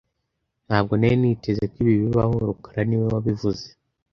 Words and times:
Ntabwo 0.67 0.93
nari 0.95 1.15
niteze 1.21 1.63
ko 1.71 1.75
ibi 1.83 1.93
bibaho 2.03 2.33
rukara 2.49 2.81
niwe 2.85 3.05
wabivuze 3.13 3.65